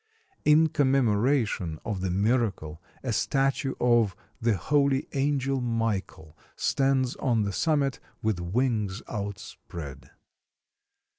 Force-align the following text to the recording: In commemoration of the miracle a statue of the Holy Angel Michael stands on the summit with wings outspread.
In 0.45 0.65
commemoration 0.67 1.77
of 1.85 2.01
the 2.01 2.09
miracle 2.09 2.81
a 3.03 3.13
statue 3.13 3.75
of 3.79 4.15
the 4.41 4.57
Holy 4.57 5.07
Angel 5.13 5.61
Michael 5.61 6.35
stands 6.55 7.15
on 7.17 7.43
the 7.43 7.53
summit 7.53 7.99
with 8.19 8.39
wings 8.39 9.03
outspread. 9.07 10.09